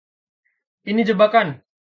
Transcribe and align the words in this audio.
Ini 0.85 1.05
jebakan! 1.05 1.61